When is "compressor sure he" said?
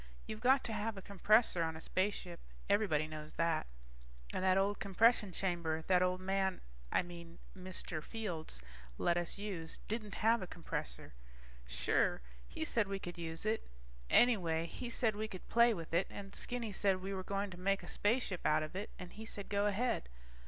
10.47-12.63